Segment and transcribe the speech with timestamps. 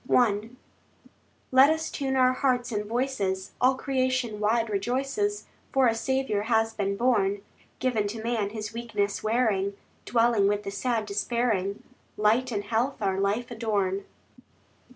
[0.11, 0.49] I
[1.51, 6.73] Let us tune our hearts and voices— All creation wide rejoices, For a Saviour has
[6.73, 7.43] been born;
[7.77, 11.83] Given to man, his weakness wearing, Dwelling with the sad despairing,
[12.17, 14.05] Light and health our life adorn.